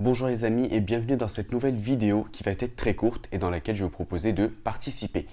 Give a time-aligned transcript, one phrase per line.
[0.00, 3.38] Bonjour les amis et bienvenue dans cette nouvelle vidéo qui va être très courte et
[3.38, 5.24] dans laquelle je vais vous proposer de participer.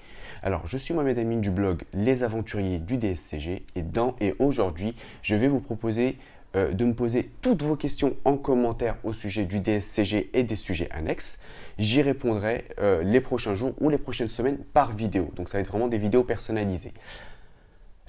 [0.43, 4.93] Alors je suis Mohamed Amin du blog Les Aventuriers du DSCG et dans et aujourd'hui
[5.23, 6.19] je vais vous proposer
[6.55, 10.55] euh, de me poser toutes vos questions en commentaire au sujet du DSCG et des
[10.55, 11.39] sujets annexes.
[11.79, 15.31] J'y répondrai euh, les prochains jours ou les prochaines semaines par vidéo.
[15.35, 16.93] Donc ça va être vraiment des vidéos personnalisées.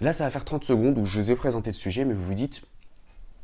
[0.01, 2.27] Là ça va faire 30 secondes où je vous ai présenté le sujet mais vous
[2.27, 2.61] vous dites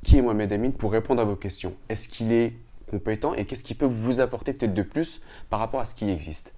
[0.05, 1.73] qui est Mohamed Amin pour répondre à vos questions?
[1.89, 2.53] Est-ce qu'il est
[2.89, 5.21] compétent et qu'est-ce qui peut vous apporter peut-être de plus
[5.51, 6.53] par rapport à ce qui existe.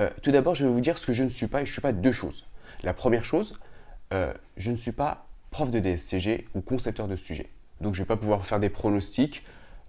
[0.00, 1.70] Euh, tout d'abord, je vais vous dire ce que je ne suis pas et je
[1.70, 2.46] ne suis pas deux choses.
[2.82, 3.58] La première chose,
[4.12, 7.50] euh, je ne suis pas prof de DSCG ou concepteur de sujet.
[7.80, 9.44] Donc je ne vais pas pouvoir faire des pronostics,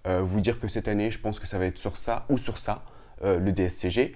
[0.06, 2.38] euh, vous dire que cette année, je pense que ça va être sur ça ou
[2.38, 2.84] sur ça,
[3.24, 4.16] le DSCG.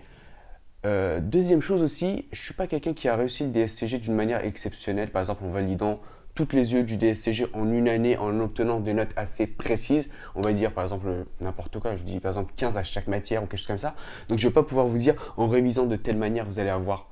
[0.83, 4.45] deuxième chose aussi, je ne suis pas quelqu'un qui a réussi le DSCG d'une manière
[4.45, 5.99] exceptionnelle, par exemple en validant
[6.33, 10.09] toutes les yeux du DSCG en une année en obtenant des notes assez précises.
[10.35, 13.43] On va dire par exemple n'importe quoi, je dis par exemple 15 à chaque matière
[13.43, 13.95] ou quelque chose comme ça.
[14.29, 16.69] Donc je ne vais pas pouvoir vous dire en révisant de telle manière vous allez
[16.69, 17.09] avoir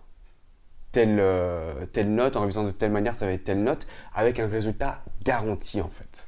[0.92, 4.40] telle, euh, telle note, en révisant de telle manière ça va être telle note, avec
[4.40, 6.28] un résultat garanti en fait.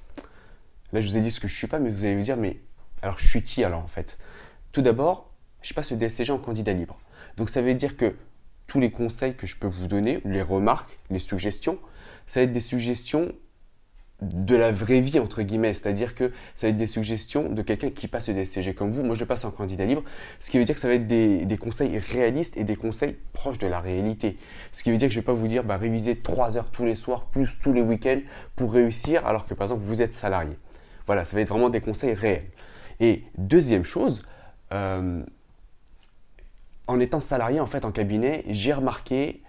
[0.94, 2.38] Là je vous ai dit ce que je suis pas, mais vous allez vous dire
[2.38, 2.58] mais
[3.02, 4.18] alors je suis qui alors en fait?
[4.72, 7.00] Tout d'abord, je passe le DSCG en candidat libre.
[7.38, 8.16] Donc ça veut dire que
[8.68, 11.78] tous les conseils que je peux vous donner, les remarques, les suggestions,
[12.32, 13.34] ça va être des suggestions
[14.22, 15.74] de la vraie vie, entre guillemets.
[15.74, 19.04] C'est-à-dire que ça va être des suggestions de quelqu'un qui passe des DSCG comme vous.
[19.04, 20.02] Moi, je passe en candidat libre.
[20.40, 23.58] Ce qui veut dire que ça va être des, conseils réalistes et des conseils proches
[23.58, 24.38] de la réalité.
[24.72, 26.72] Ce qui veut dire que je ne vais pas vous dire bah, réviser 3 heures
[26.72, 28.22] tous les soirs, plus tous les week-ends
[28.56, 30.58] pour réussir, alors que par exemple, vous êtes salarié.
[31.08, 32.48] Voilà, ça va être vraiment des conseils réels.
[33.02, 34.26] Et deuxième chose,
[34.72, 35.22] euh,
[36.88, 39.42] en étant salarié en fait en cabinet, j'ai remarqué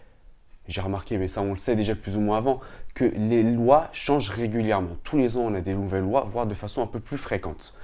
[0.69, 2.61] j'ai remarqué, mais ça on le sait déjà plus ou moins avant,
[2.95, 4.97] que les lois changent régulièrement.
[5.05, 7.75] Tous les ans, on a des nouvelles lois, voire de façon un peu plus fréquente.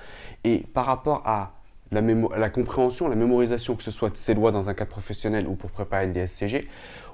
[0.44, 1.52] Et par rapport à
[1.90, 5.54] la, compréhension, la mémorisation, que ce soit de ces lois dans un cadre professionnel ou
[5.54, 6.68] pour préparer le DSCG,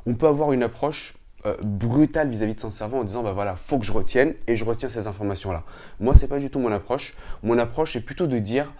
[0.06, 1.14] on peut avoir une approche
[1.46, 4.56] euh, brutale vis-à-vis de son cerveau en disant bah voilà, faut que je retienne et
[4.56, 5.62] je retiens ces informations-là.
[6.00, 7.14] Moi, c'est pas du tout mon approche.
[7.42, 8.72] Mon approche est plutôt de dire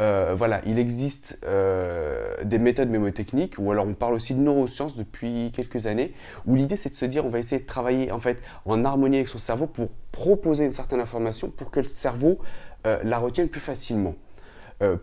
[0.00, 4.96] euh, voilà, il existe euh, des méthodes mémotechniques, ou alors on parle aussi de neurosciences
[4.96, 6.14] depuis quelques années,
[6.46, 9.16] où l'idée c'est de se dire on va essayer de travailler en fait en harmonie
[9.16, 12.38] avec son cerveau pour proposer une certaine information pour que le cerveau
[12.86, 14.14] euh, la retienne plus facilement,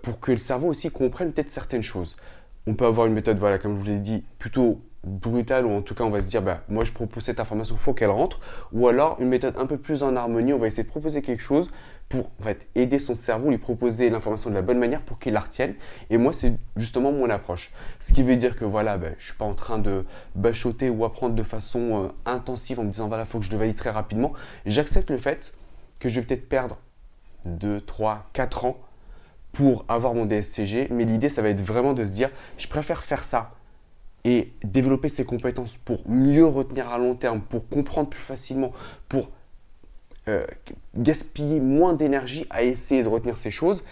[0.02, 2.16] pour que le cerveau aussi comprenne peut-être certaines choses.
[2.66, 5.81] On peut avoir une méthode, voilà, comme je vous l'ai dit, plutôt brutale, ou en
[5.81, 8.40] tout cas on va se dire, bah, moi je propose cette information, faut qu'elle rentre,
[8.72, 11.41] ou alors une méthode un peu plus en harmonie, on va essayer de proposer quelque
[11.41, 11.69] chose
[12.09, 15.34] pour en fait, aider son cerveau, lui proposer l'information de la bonne manière pour qu'il
[15.34, 15.75] la retienne.
[16.09, 17.72] Et moi, c'est justement mon approche.
[18.00, 20.06] Ce qui veut dire que voilà, ben, je suis pas en train de
[20.36, 23.52] bachoter ou apprendre de façon euh, intensive en me disant voilà, il faut que je
[23.52, 24.34] le valide très rapidement.
[24.66, 25.53] J'accepte le fait
[26.00, 26.78] que je vais peut-être perdre
[27.46, 28.78] 2, 3, 4 ans
[29.52, 33.03] pour avoir mon DSCG, mais l'idée, ça va être vraiment de se dire je préfère
[33.03, 33.52] faire ça
[34.27, 38.73] et développer ses compétences pour mieux retenir à long terme, pour comprendre plus facilement,
[39.07, 39.31] pour
[40.27, 40.45] euh,
[40.95, 43.85] gaspiller moins d'énergie à essayer de retenir ces choses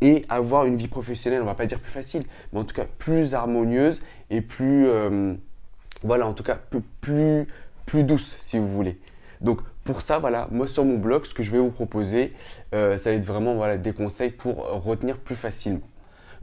[0.00, 2.86] et avoir une vie professionnelle, on va pas dire plus facile, mais en tout cas
[2.98, 5.34] plus harmonieuse et plus, euh,
[6.02, 6.58] voilà, en tout cas
[7.00, 7.46] plus,
[7.86, 8.98] plus douce si vous voulez.
[9.40, 12.32] Donc pour ça, voilà, moi sur mon blog, ce que je vais vous proposer,
[12.74, 15.86] euh, ça va être vraiment voilà, des conseils pour retenir plus facilement.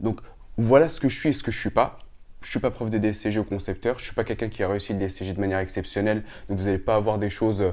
[0.00, 0.22] Donc
[0.56, 1.98] voilà ce que je suis et ce que je suis pas.
[2.44, 4.62] Je ne suis pas prof de DSCG ou concepteur, je ne suis pas quelqu'un qui
[4.62, 7.72] a réussi le DSCG de manière exceptionnelle, donc vous n'allez pas avoir des choses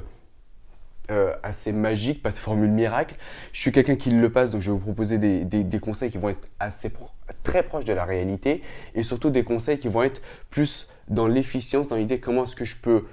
[1.10, 3.16] euh, assez magique, pas de formule miracle.
[3.52, 6.30] Je suis quelqu'un qui le passe, donc je vais vous proposer des, conseils qui vont
[6.30, 6.90] être assez
[7.42, 8.62] très proches de la réalité
[8.94, 12.64] et surtout des conseils qui vont être plus dans l'efficience, dans l'idée comment est-ce que
[12.64, 13.04] je peux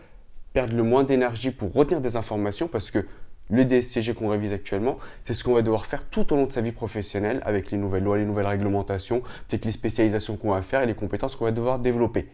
[0.54, 3.06] perdre le moins d'énergie pour retenir des informations parce que
[3.50, 6.52] le DSCG qu'on révise actuellement, c'est ce qu'on va devoir faire tout au long de
[6.52, 10.62] sa vie professionnelle avec les nouvelles lois, les nouvelles réglementations, peut-être les spécialisations qu'on va
[10.62, 12.28] faire et les compétences qu'on va devoir développer.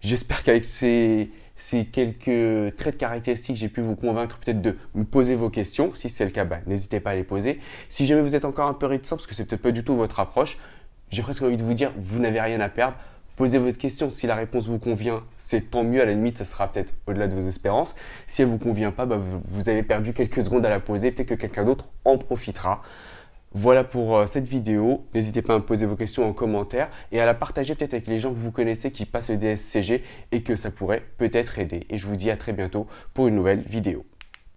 [0.00, 5.04] J'espère qu'avec ces, ces quelques traits de caractéristiques, j'ai pu vous convaincre peut-être de me
[5.04, 5.92] poser vos questions.
[5.94, 7.60] Si c'est le cas, bah, n'hésitez pas à les poser.
[7.88, 9.94] Si jamais vous êtes encore un peu réticent, parce que c'est peut-être pas du tout
[9.94, 10.58] votre approche,
[11.10, 12.96] j'ai presque envie de vous dire, vous n'avez rien à perdre.
[13.36, 14.10] Posez votre question.
[14.10, 16.00] Si la réponse vous convient, c'est tant mieux.
[16.00, 17.96] À la limite, ça sera peut-être au-delà de vos espérances.
[18.26, 21.10] Si elle vous convient pas, bah, vous avez perdu quelques secondes à la poser.
[21.10, 22.82] Peut-être que quelqu'un d'autre en profitera.
[23.52, 25.04] Voilà pour euh, cette vidéo.
[25.14, 28.06] N'hésitez pas à me poser vos questions en commentaire et à la partager peut-être avec
[28.06, 30.02] les gens que vous connaissez qui passent le DSCG
[30.32, 31.86] et que ça pourrait peut-être aider.
[31.88, 34.04] Et je vous dis à très bientôt pour une nouvelle vidéo.